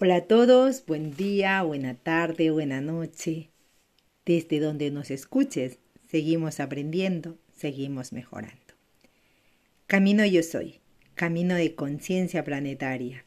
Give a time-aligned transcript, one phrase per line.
[0.00, 3.50] Hola a todos, buen día, buena tarde, buena noche.
[4.26, 5.78] Desde donde nos escuches,
[6.08, 8.74] seguimos aprendiendo, seguimos mejorando.
[9.86, 10.80] Camino yo soy,
[11.14, 13.24] camino de conciencia planetaria.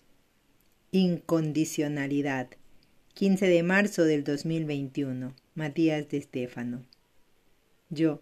[0.91, 2.49] Incondicionalidad.
[3.13, 5.33] 15 de marzo del 2021.
[5.55, 6.85] Matías de Estéfano.
[7.89, 8.19] Yo.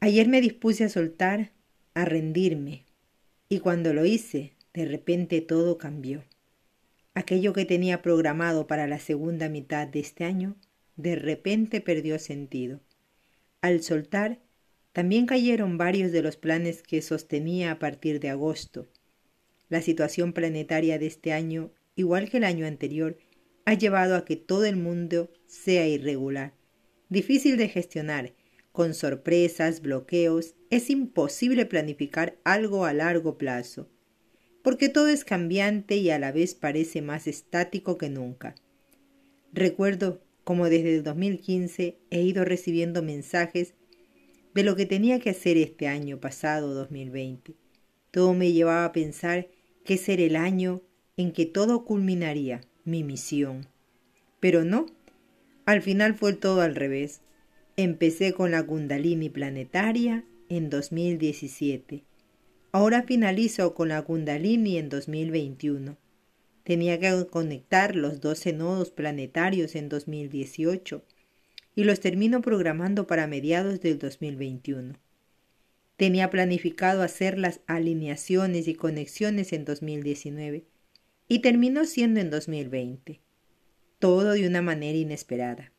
[0.00, 1.52] Ayer me dispuse a soltar,
[1.94, 2.82] a rendirme,
[3.48, 6.24] y cuando lo hice, de repente todo cambió.
[7.18, 10.54] Aquello que tenía programado para la segunda mitad de este año,
[10.94, 12.80] de repente perdió sentido.
[13.60, 14.38] Al soltar,
[14.92, 18.86] también cayeron varios de los planes que sostenía a partir de agosto.
[19.68, 23.18] La situación planetaria de este año, igual que el año anterior,
[23.64, 26.54] ha llevado a que todo el mundo sea irregular,
[27.08, 28.34] difícil de gestionar,
[28.70, 33.90] con sorpresas, bloqueos, es imposible planificar algo a largo plazo
[34.68, 38.54] porque todo es cambiante y a la vez parece más estático que nunca.
[39.50, 43.72] Recuerdo como desde el 2015 he ido recibiendo mensajes
[44.52, 47.54] de lo que tenía que hacer este año pasado 2020.
[48.10, 49.48] Todo me llevaba a pensar
[49.86, 50.82] que ser el año
[51.16, 53.68] en que todo culminaría, mi misión.
[54.38, 54.84] Pero no,
[55.64, 57.22] al final fue todo al revés.
[57.78, 62.04] Empecé con la Kundalini planetaria en 2017
[62.70, 65.96] Ahora finalizo con la Kundalini en 2021.
[66.64, 71.02] Tenía que conectar los 12 nodos planetarios en 2018
[71.74, 74.98] y los termino programando para mediados del 2021.
[75.96, 80.66] Tenía planificado hacer las alineaciones y conexiones en 2019
[81.26, 83.22] y terminó siendo en 2020.
[83.98, 85.72] Todo de una manera inesperada.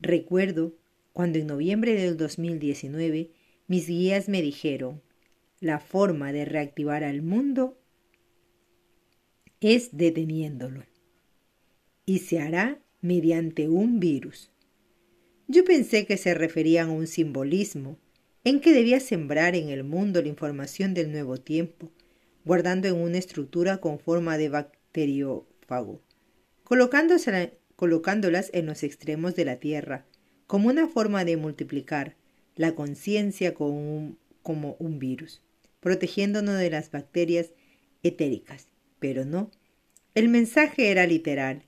[0.00, 0.74] Recuerdo
[1.12, 3.30] cuando en noviembre del 2019
[3.68, 5.03] mis guías me dijeron
[5.64, 7.78] la forma de reactivar al mundo
[9.60, 10.84] es deteniéndolo.
[12.04, 14.50] Y se hará mediante un virus.
[15.48, 17.96] Yo pensé que se referían a un simbolismo
[18.44, 21.90] en que debía sembrar en el mundo la información del nuevo tiempo,
[22.44, 26.02] guardando en una estructura con forma de bacteriófago,
[26.64, 30.04] colocándolas en los extremos de la Tierra,
[30.46, 32.16] como una forma de multiplicar
[32.54, 34.18] la conciencia como
[34.78, 35.40] un virus
[35.84, 37.50] protegiéndonos de las bacterias
[38.02, 38.68] etéricas.
[39.00, 39.50] Pero no.
[40.14, 41.66] El mensaje era literal.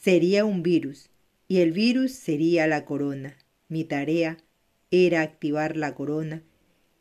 [0.00, 1.10] Sería un virus,
[1.48, 3.36] y el virus sería la corona.
[3.68, 4.36] Mi tarea
[4.92, 6.44] era activar la corona,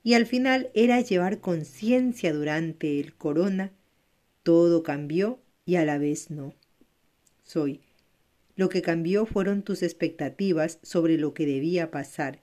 [0.02, 3.72] y al final era llevar conciencia durante el corona.
[4.42, 6.56] Todo cambió y a la vez no.
[7.44, 7.82] Soy.
[8.56, 12.42] Lo que cambió fueron tus expectativas sobre lo que debía pasar.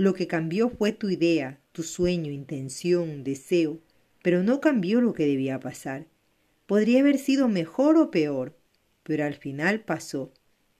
[0.00, 3.82] Lo que cambió fue tu idea, tu sueño, intención, deseo,
[4.22, 6.06] pero no cambió lo que debía pasar.
[6.64, 8.56] Podría haber sido mejor o peor,
[9.02, 10.32] pero al final pasó.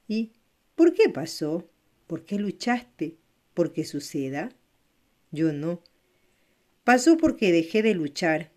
[0.09, 0.33] ¿Y
[0.75, 1.69] por qué pasó?
[2.07, 3.19] ¿Por qué luchaste?
[3.53, 4.57] ¿Por qué suceda?
[5.33, 5.83] Yo no.
[6.83, 8.53] Pasó porque dejé de luchar.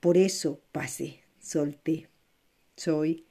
[0.00, 2.08] Por eso pasé, solté.
[2.74, 3.24] Soy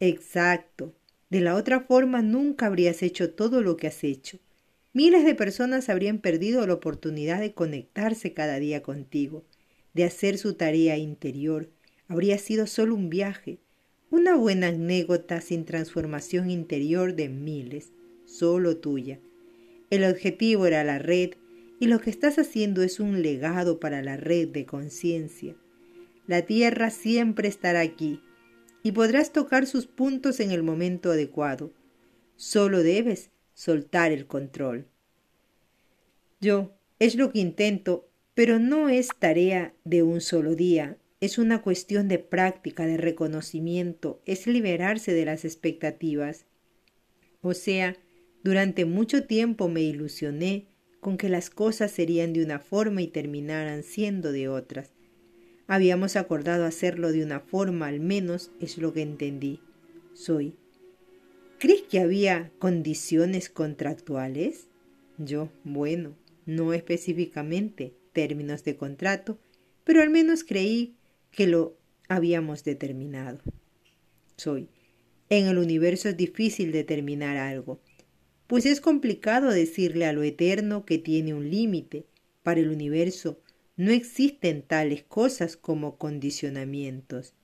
[0.00, 0.94] exacto.
[1.30, 4.38] De la otra forma nunca habrías hecho todo lo que has hecho.
[4.96, 9.44] Miles de personas habrían perdido la oportunidad de conectarse cada día contigo,
[9.92, 11.68] de hacer su tarea interior.
[12.08, 13.58] Habría sido solo un viaje,
[14.10, 17.92] una buena anécdota sin transformación interior de miles,
[18.24, 19.20] solo tuya.
[19.90, 21.32] El objetivo era la red
[21.78, 25.56] y lo que estás haciendo es un legado para la red de conciencia.
[26.26, 28.22] La Tierra siempre estará aquí
[28.82, 31.70] y podrás tocar sus puntos en el momento adecuado.
[32.36, 34.86] Solo debes soltar el control.
[36.40, 41.62] Yo, es lo que intento, pero no es tarea de un solo día, es una
[41.62, 46.44] cuestión de práctica, de reconocimiento, es liberarse de las expectativas.
[47.40, 47.96] O sea,
[48.44, 50.68] durante mucho tiempo me ilusioné
[51.00, 54.90] con que las cosas serían de una forma y terminaran siendo de otras.
[55.66, 59.60] Habíamos acordado hacerlo de una forma, al menos es lo que entendí.
[60.12, 60.54] Soy
[61.58, 64.68] ¿Crees que había condiciones contractuales?
[65.16, 66.14] Yo, bueno,
[66.44, 69.38] no específicamente términos de contrato,
[69.82, 70.96] pero al menos creí
[71.30, 73.40] que lo habíamos determinado.
[74.36, 74.68] Soy.
[75.30, 77.80] En el universo es difícil determinar algo,
[78.46, 82.06] pues es complicado decirle a lo eterno que tiene un límite.
[82.42, 83.40] Para el universo
[83.76, 87.34] no existen tales cosas como condicionamientos.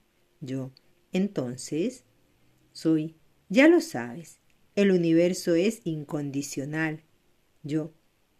[0.40, 0.70] Yo,
[1.12, 2.04] entonces,
[2.72, 3.16] soy
[3.52, 4.38] ya lo sabes,
[4.76, 7.02] el universo es incondicional.
[7.62, 7.92] Yo,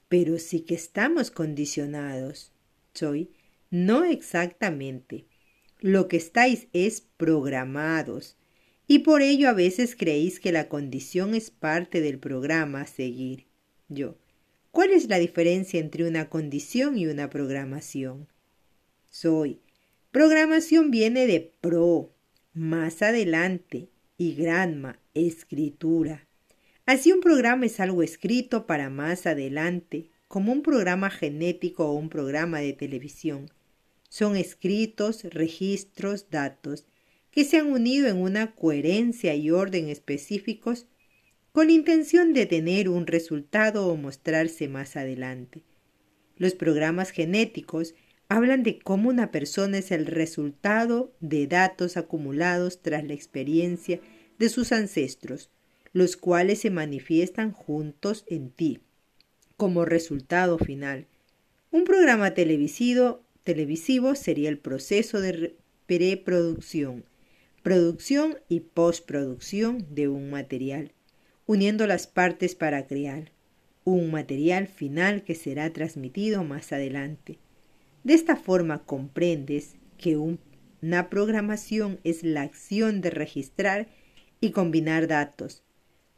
[0.09, 2.51] pero sí que estamos condicionados.
[2.95, 3.31] Soy,
[3.71, 5.27] no exactamente.
[5.81, 8.39] Lo que estáis es programados.
[8.89, 13.47] y por ello a veces creéis que la condición es parte del programa a seguir.
[13.89, 14.17] Yo.
[14.71, 18.29] ¿Cuál es la diferencia entre una condición y una programación?
[19.11, 19.61] Soy.
[20.11, 22.15] Programación viene de pro,
[22.55, 26.27] más adelante, y granma, escritura.
[26.87, 32.09] Así un programa es algo escrito para más adelante, como un programa genético o un
[32.09, 33.51] programa de televisión.
[34.09, 36.87] Son escritos, registros, datos,
[37.31, 40.87] que se han unido en una coherencia y orden específicos
[41.53, 45.63] con intención de tener un resultado o mostrarse más adelante.
[46.37, 47.95] Los programas genéticos
[48.35, 54.01] hablan de cómo una persona es el resultado de datos acumulados tras la experiencia
[54.39, 55.51] de sus ancestros,
[55.93, 58.81] los cuales se manifiestan juntos en ti,
[59.59, 61.07] como resultado final.
[61.71, 65.55] Un programa televisivo, televisivo sería el proceso de
[65.87, 67.05] preproducción,
[67.63, 70.93] producción y postproducción de un material
[71.45, 73.31] uniendo las partes para crear
[73.85, 77.39] un material final que será transmitido más adelante.
[78.05, 83.89] De esta forma comprendes que una programación es la acción de registrar
[84.41, 85.63] y combinar datos,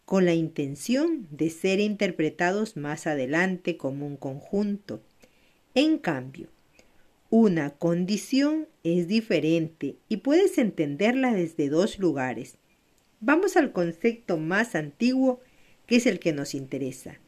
[0.07, 5.03] con la intención de ser interpretados más adelante como un conjunto.
[5.75, 6.49] En cambio,
[7.29, 12.59] una condición es diferente y puedes entenderla desde dos lugares.
[13.21, 15.41] Vamos al concepto más antiguo
[15.87, 17.19] que es el que nos interesa.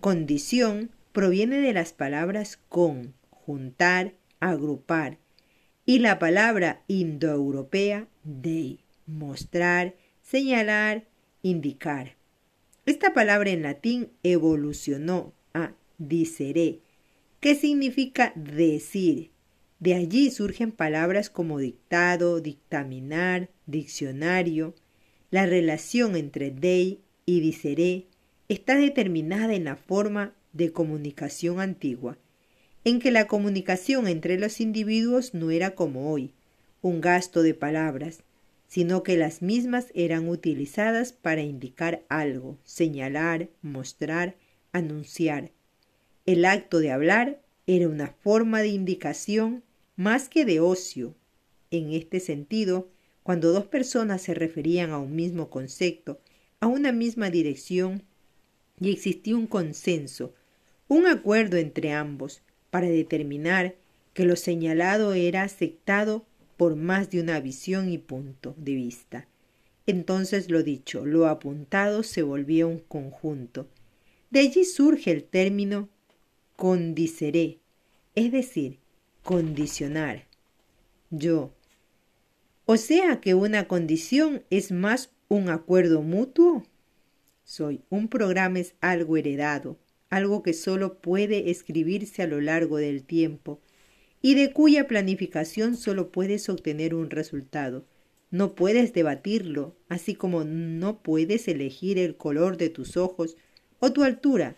[0.00, 3.14] Condición proviene de las palabras con,
[3.50, 5.18] juntar, agrupar,
[5.84, 11.08] y la palabra indoeuropea de, mostrar, señalar,
[11.42, 12.14] indicar.
[12.86, 16.78] Esta palabra en latín evolucionó a dicere,
[17.40, 19.32] que significa decir.
[19.80, 24.76] De allí surgen palabras como dictado, dictaminar, diccionario,
[25.32, 28.06] la relación entre Dei y Diceré
[28.48, 32.16] está determinada en la forma de comunicación antigua,
[32.84, 36.32] en que la comunicación entre los individuos no era como hoy,
[36.82, 38.22] un gasto de palabras,
[38.68, 44.36] sino que las mismas eran utilizadas para indicar algo, señalar, mostrar,
[44.72, 45.50] anunciar.
[46.24, 49.62] El acto de hablar era una forma de indicación
[49.96, 51.14] más que de ocio.
[51.70, 52.88] En este sentido,
[53.22, 56.20] cuando dos personas se referían a un mismo concepto,
[56.60, 58.02] a una misma dirección,
[58.80, 60.32] y existía un consenso,
[60.88, 63.74] un acuerdo entre ambos, para determinar
[64.14, 66.24] que lo señalado era aceptado
[66.56, 69.26] por más de una visión y punto de vista.
[69.86, 73.66] Entonces lo dicho, lo apuntado se volvía un conjunto.
[74.30, 75.88] De allí surge el término
[76.56, 77.58] condiceré,
[78.14, 78.78] es decir,
[79.22, 80.26] condicionar.
[81.10, 81.54] Yo,
[82.66, 86.64] o sea que una condición es más un acuerdo mutuo.
[87.44, 89.78] Soy un programa es algo heredado,
[90.10, 93.60] algo que solo puede escribirse a lo largo del tiempo
[94.20, 97.86] y de cuya planificación solo puedes obtener un resultado.
[98.30, 103.36] No puedes debatirlo, así como no puedes elegir el color de tus ojos
[103.78, 104.56] o tu altura,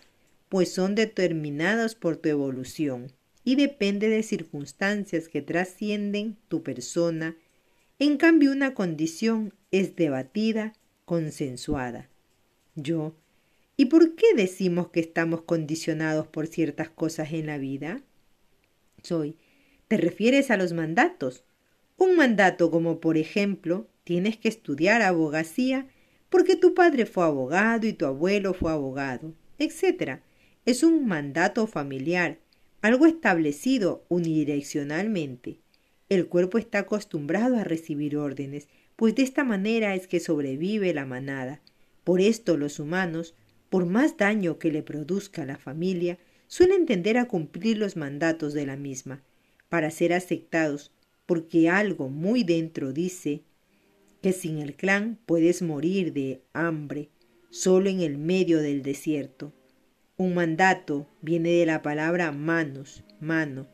[0.49, 3.13] pues son determinados por tu evolución
[3.45, 7.37] y depende de circunstancias que trascienden tu persona
[8.03, 10.73] en cambio, una condición es debatida,
[11.05, 12.09] consensuada.
[12.75, 13.15] Yo,
[13.83, 18.01] ¿y por qué decimos que estamos condicionados por ciertas cosas en la vida?
[19.03, 19.37] Soy,
[19.89, 21.43] ¿te refieres a los mandatos?
[21.97, 25.89] Un mandato como, por ejemplo, tienes que estudiar abogacía
[26.31, 30.21] porque tu padre fue abogado y tu abuelo fue abogado, etc.
[30.65, 32.39] Es un mandato familiar,
[32.83, 35.59] algo establecido unidireccionalmente.
[36.09, 41.05] El cuerpo está acostumbrado a recibir órdenes, pues de esta manera es que sobrevive la
[41.05, 41.61] manada.
[42.05, 43.35] Por esto los humanos,
[43.73, 48.53] por más daño que le produzca a la familia, suelen tender a cumplir los mandatos
[48.53, 49.23] de la misma,
[49.71, 50.93] para ser aceptados,
[51.25, 53.41] porque algo muy dentro dice
[54.21, 57.09] que sin el clan puedes morir de hambre,
[57.49, 59.55] solo en el medio del desierto.
[60.19, 63.69] Un mandato viene de la palabra manos, mano,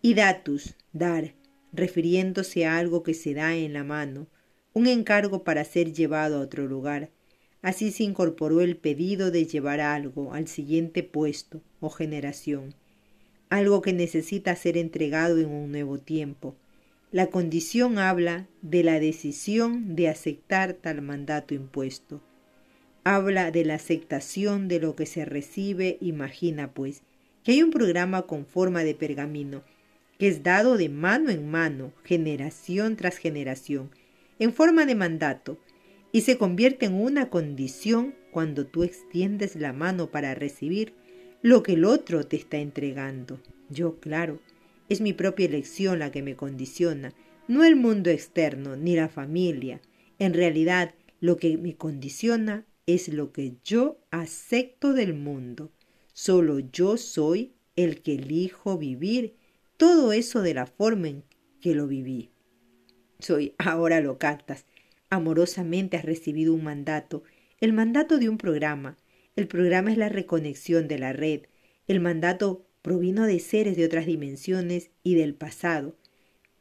[0.00, 1.34] y datus, dar,
[1.70, 4.26] refiriéndose a algo que se da en la mano,
[4.72, 7.10] un encargo para ser llevado a otro lugar.
[7.64, 12.74] Así se incorporó el pedido de llevar algo al siguiente puesto o generación,
[13.48, 16.54] algo que necesita ser entregado en un nuevo tiempo.
[17.10, 22.20] La condición habla de la decisión de aceptar tal mandato impuesto.
[23.02, 27.00] Habla de la aceptación de lo que se recibe, imagina pues,
[27.44, 29.62] que hay un programa con forma de pergamino,
[30.18, 33.90] que es dado de mano en mano, generación tras generación,
[34.38, 35.56] en forma de mandato.
[36.14, 40.94] Y se convierte en una condición cuando tú extiendes la mano para recibir
[41.42, 43.40] lo que el otro te está entregando.
[43.68, 44.38] Yo, claro,
[44.88, 47.12] es mi propia elección la que me condiciona,
[47.48, 49.80] no el mundo externo ni la familia.
[50.20, 55.72] En realidad, lo que me condiciona es lo que yo acepto del mundo.
[56.12, 59.34] Solo yo soy el que elijo vivir
[59.76, 61.24] todo eso de la forma en
[61.60, 62.30] que lo viví.
[63.18, 64.64] Soy, ahora lo captas,
[65.14, 67.22] amorosamente has recibido un mandato,
[67.60, 68.98] el mandato de un programa.
[69.36, 71.42] El programa es la reconexión de la red.
[71.88, 75.96] El mandato provino de seres de otras dimensiones y del pasado.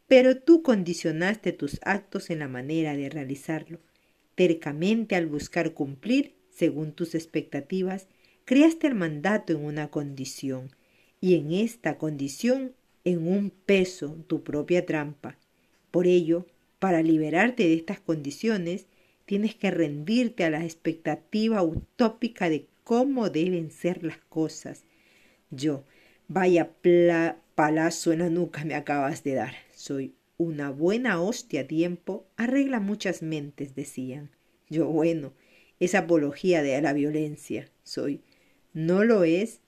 [0.08, 3.80] Pero tú condicionaste tus actos en la manera de realizarlo.
[4.36, 8.08] Tercamente al buscar cumplir, según tus expectativas,
[8.46, 10.72] creaste el mandato en una condición,
[11.20, 15.38] y en esta condición en un peso tu propia trampa.
[15.92, 16.48] Por ello,
[16.84, 18.88] para liberarte de estas condiciones,
[19.26, 24.84] tienes que rendirte a la expectativa utópica de cómo deben ser las cosas.
[25.50, 25.86] Yo,
[26.28, 26.72] vaya
[27.56, 29.54] palazo en la nuca me acabas de dar.
[29.74, 34.32] Soy una buena hostia a tiempo, arregla muchas mentes, decían.
[34.70, 35.32] Yo, bueno,
[35.80, 37.70] es apología de la violencia.
[37.84, 38.20] Soy,
[38.74, 39.62] no lo es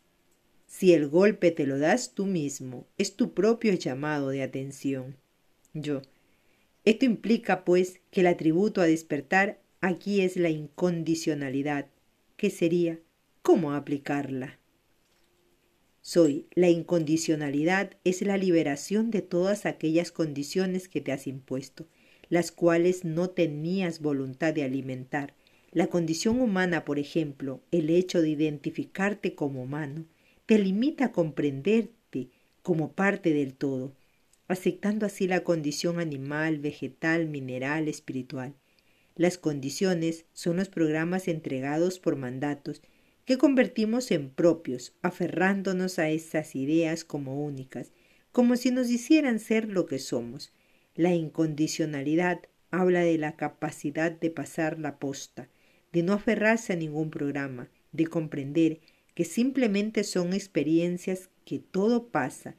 [0.68, 5.16] si el golpe te lo das tú mismo, es tu propio llamado de atención.
[5.74, 6.02] Yo.
[6.86, 11.88] Esto implica, pues, que el atributo a despertar aquí es la incondicionalidad,
[12.38, 13.00] que sería
[13.42, 14.60] cómo aplicarla.
[16.01, 21.88] Soy, la incondicionalidad es la liberación de todas aquellas condiciones que te has impuesto,
[22.30, 25.34] las cuales no tenías voluntad de alimentar.
[25.72, 30.06] La condición humana, por ejemplo, el hecho de identificarte como humano,
[30.46, 32.30] te limita a comprenderte
[32.62, 33.94] como parte del todo,
[34.48, 38.56] aceptando así la condición animal, vegetal, mineral, espiritual.
[39.16, 42.82] Las condiciones son los programas entregados por mandatos
[43.25, 47.92] que convertimos en propios, aferrándonos a esas ideas como únicas,
[48.32, 50.54] como si nos hicieran ser lo que somos.
[50.96, 55.50] La incondicionalidad habla de la capacidad de pasar la posta,
[55.92, 58.80] de no aferrarse a ningún programa, de comprender
[59.16, 62.56] que simplemente son experiencias que todo pasa,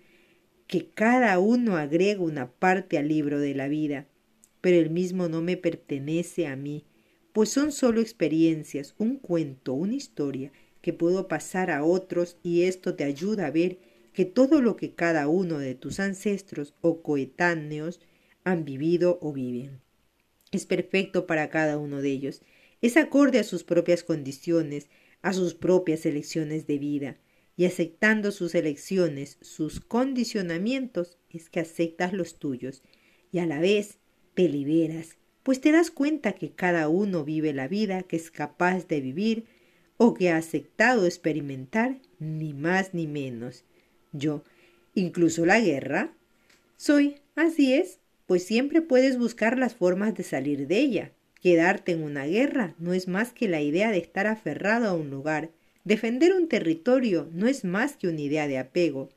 [0.66, 4.06] que cada uno agrega una parte al libro de la vida,
[4.60, 6.84] pero el mismo no me pertenece a mí,
[7.32, 12.94] pues son solo experiencias, un cuento, una historia que puedo pasar a otros y esto
[12.94, 13.78] te ayuda a ver
[14.12, 18.00] que todo lo que cada uno de tus ancestros o coetáneos
[18.44, 19.80] han vivido o viven.
[20.52, 22.42] Es perfecto para cada uno de ellos,
[22.80, 24.88] es acorde a sus propias condiciones,
[25.22, 27.18] a sus propias elecciones de vida,
[27.56, 32.82] y aceptando sus elecciones, sus condicionamientos, es que aceptas los tuyos,
[33.32, 33.98] y a la vez
[34.34, 38.86] te liberas, pues te das cuenta que cada uno vive la vida que es capaz
[38.88, 39.46] de vivir
[39.96, 43.64] o que ha aceptado experimentar, ni más ni menos.
[44.12, 44.42] Yo,
[44.94, 46.12] incluso la guerra,
[46.76, 51.12] soy, así es, pues siempre puedes buscar las formas de salir de ella,
[51.46, 55.10] Quedarte en una guerra no es más que la idea de estar aferrado a un
[55.10, 55.50] lugar.
[55.86, 59.08] Defender un territorio no es más que una idea de apego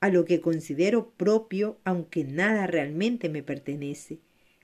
[0.00, 4.20] a lo que considero propio aunque nada realmente me pertenece.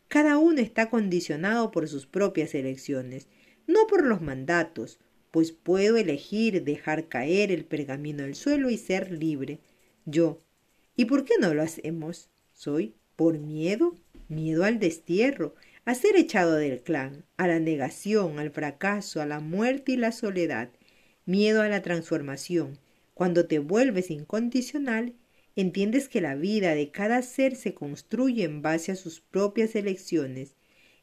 [0.08, 3.28] Cada uno está condicionado por sus propias elecciones,
[3.66, 5.00] no por los mandatos,
[5.30, 9.58] pues puedo elegir dejar caer el pergamino al suelo y ser libre.
[10.06, 10.40] Yo.
[10.96, 12.30] ¿Y por qué no lo hacemos?
[12.54, 13.94] Soy por miedo,
[14.28, 19.40] miedo al destierro, a ser echado del clan, a la negación, al fracaso, a la
[19.40, 20.70] muerte y la soledad,
[21.30, 22.78] miedo a la transformación.
[23.14, 25.14] Cuando te vuelves incondicional,
[25.56, 30.54] entiendes que la vida de cada ser se construye en base a sus propias elecciones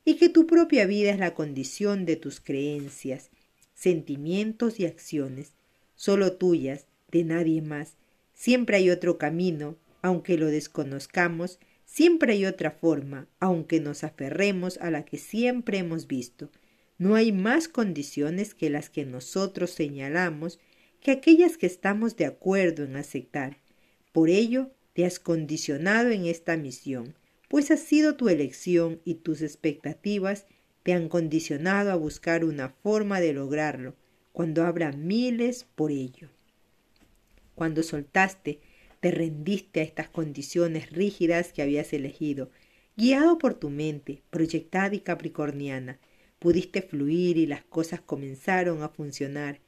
[0.03, 3.29] y que tu propia vida es la condición de tus creencias,
[3.73, 5.53] sentimientos y acciones,
[5.95, 7.95] solo tuyas, de nadie más.
[8.33, 14.91] Siempre hay otro camino, aunque lo desconozcamos, Siempre hay otra forma, aunque nos aferremos a
[14.91, 16.49] la que siempre hemos visto.
[16.97, 20.59] No hay más condiciones que las que nosotros señalamos
[20.99, 23.57] que aquellas que estamos de acuerdo en aceptar.
[24.11, 27.15] Por ello, te has condicionado en esta misión,
[27.49, 30.47] pues ha sido tu elección y tus expectativas
[30.83, 33.95] te han condicionado a buscar una forma de lograrlo,
[34.31, 36.29] cuando habrá miles por ello.
[37.55, 38.59] Cuando soltaste
[38.99, 42.49] te rendiste a estas condiciones rígidas que habías elegido,
[42.95, 45.99] guiado por tu mente, proyectada y capricorniana.
[46.39, 49.59] Pudiste fluir y las cosas comenzaron a funcionar.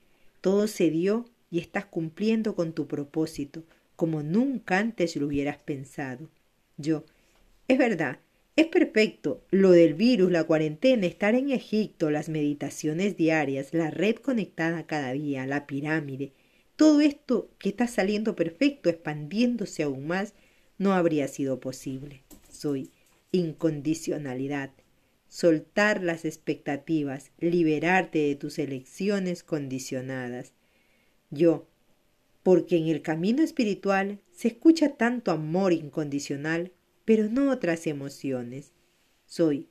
[0.41, 3.63] Todo se dio y estás cumpliendo con tu propósito,
[3.95, 6.29] como nunca antes lo hubieras pensado.
[6.77, 7.03] Yo,
[7.67, 8.19] es verdad,
[8.55, 9.41] Es perfecto.
[9.51, 15.13] Lo del virus, la cuarentena, estar en Egipto, las meditaciones diarias, la red conectada cada
[15.13, 16.33] día, la pirámide.
[16.75, 20.33] Todo esto que está saliendo perfecto, expandiéndose aún más,
[20.77, 22.23] no habría sido posible.
[22.51, 22.91] Soy
[23.31, 24.71] incondicionalidad.
[25.29, 30.53] Soltar las expectativas, liberarte de tus elecciones condicionadas.
[31.29, 31.67] Yo,
[32.43, 36.71] porque en el camino espiritual se escucha tanto amor incondicional,
[37.05, 38.73] pero no otras emociones.
[39.25, 39.69] Soy,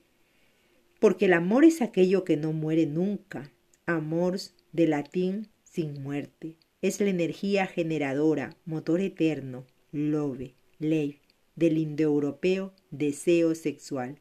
[1.00, 3.52] porque el amor es aquello que no muere nunca.
[3.86, 4.38] Amor
[4.72, 6.56] de latín sin muerte.
[6.82, 11.20] Es la energía generadora, motor eterno, love, ley,
[11.56, 14.18] del indoeuropeo deseo sexual.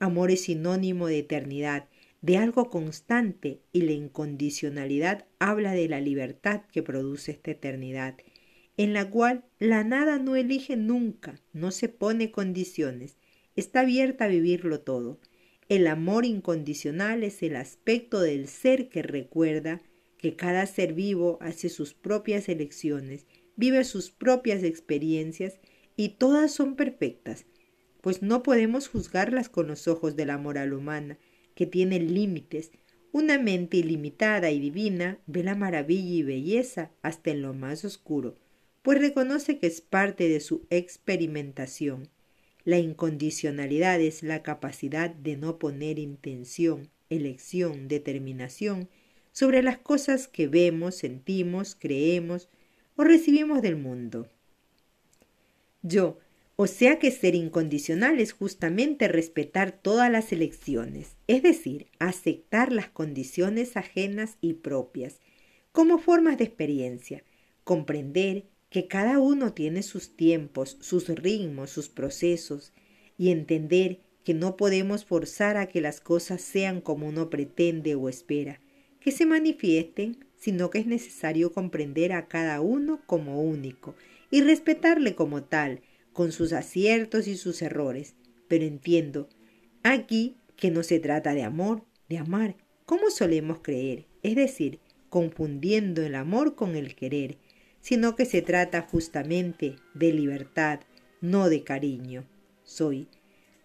[0.00, 1.88] Amor es sinónimo de eternidad,
[2.22, 8.16] de algo constante y la incondicionalidad habla de la libertad que produce esta eternidad,
[8.76, 13.16] en la cual la nada no elige nunca, no se pone condiciones,
[13.56, 15.18] está abierta a vivirlo todo.
[15.68, 19.82] El amor incondicional es el aspecto del ser que recuerda
[20.16, 23.26] que cada ser vivo hace sus propias elecciones,
[23.56, 25.58] vive sus propias experiencias
[25.96, 27.46] y todas son perfectas,
[28.08, 31.18] pues no podemos juzgarlas con los ojos de la moral humana,
[31.54, 32.70] que tiene límites.
[33.12, 38.38] Una mente ilimitada y divina ve la maravilla y belleza hasta en lo más oscuro,
[38.80, 42.08] pues reconoce que es parte de su experimentación.
[42.64, 48.88] La incondicionalidad es la capacidad de no poner intención, elección, determinación
[49.32, 52.48] sobre las cosas que vemos, sentimos, creemos
[52.96, 54.28] o recibimos del mundo.
[55.82, 56.18] Yo,
[56.60, 62.88] o sea que ser incondicional es justamente respetar todas las elecciones, es decir, aceptar las
[62.88, 65.20] condiciones ajenas y propias
[65.70, 67.22] como formas de experiencia,
[67.62, 72.72] comprender que cada uno tiene sus tiempos, sus ritmos, sus procesos,
[73.16, 78.08] y entender que no podemos forzar a que las cosas sean como uno pretende o
[78.08, 78.60] espera,
[78.98, 83.94] que se manifiesten, sino que es necesario comprender a cada uno como único
[84.32, 85.82] y respetarle como tal,
[86.18, 88.16] con sus aciertos y sus errores,
[88.48, 89.28] pero entiendo
[89.84, 96.02] aquí que no se trata de amor, de amar, como solemos creer, es decir, confundiendo
[96.02, 97.38] el amor con el querer,
[97.80, 100.80] sino que se trata justamente de libertad,
[101.20, 102.26] no de cariño.
[102.64, 103.06] Soy.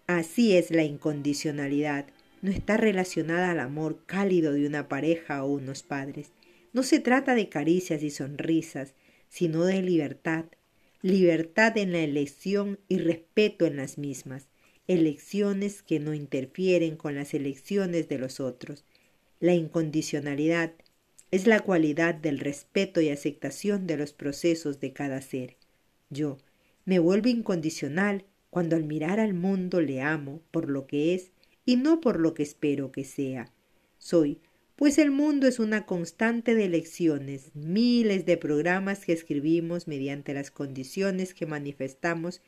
[0.06, 2.06] Así es la incondicionalidad,
[2.44, 6.30] no está relacionada al amor cálido de una pareja o unos padres.
[6.72, 8.94] No se trata de caricias y sonrisas,
[9.28, 10.46] sino de libertad,
[11.04, 14.48] libertad en la elección y respeto en las mismas,
[14.88, 18.86] elecciones que no interfieren con las elecciones de los otros.
[19.42, 20.72] La incondicionalidad
[21.30, 25.58] es la cualidad del respeto y aceptación de los procesos de cada ser.
[26.10, 26.38] Yo
[26.86, 31.32] me vuelvo incondicional cuando al mirar al mundo le amo por lo que es
[31.66, 33.52] y no por lo que espero que sea.
[33.98, 34.40] Soy
[34.84, 40.52] pues el mundo es una constante de elecciones, miles de programas que escribimos mediante las
[40.52, 42.42] condiciones que manifestamos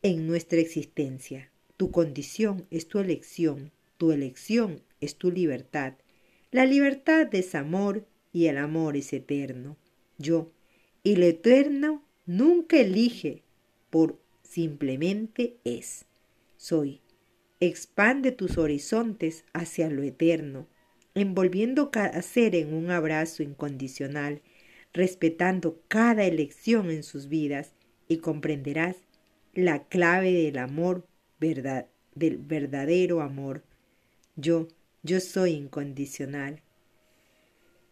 [0.00, 1.50] en nuestra existencia.
[1.76, 5.98] Tu condición es tu elección, tu elección es tu libertad.
[6.50, 9.76] La libertad es amor y el amor es eterno.
[10.16, 10.52] Yo,
[11.02, 13.42] y lo eterno nunca elige,
[13.90, 16.06] por simplemente es.
[16.56, 17.02] Soy.
[17.60, 20.66] Expande tus horizontes hacia lo eterno
[21.20, 24.42] envolviendo cada ser en un abrazo incondicional,
[24.92, 27.72] respetando cada elección en sus vidas
[28.08, 28.96] y comprenderás
[29.54, 31.06] la clave del amor
[31.38, 33.64] verdad, del verdadero amor.
[34.36, 34.68] Yo,
[35.02, 36.62] yo soy incondicional.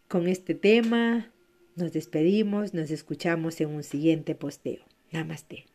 [0.07, 1.31] Con este tema
[1.75, 4.83] nos despedimos, nos escuchamos en un siguiente posteo.
[5.11, 5.68] Namaste.